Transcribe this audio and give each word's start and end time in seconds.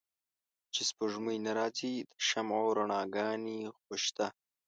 چې 0.73 0.81
سپوږمۍ 0.89 1.37
نه 1.45 1.51
را 1.57 1.67
ځي 1.77 1.93
د 2.11 2.13
شمعو 2.27 2.75
رڼاګا 2.77 3.29
نې 3.43 3.57
خوشته 3.81 4.25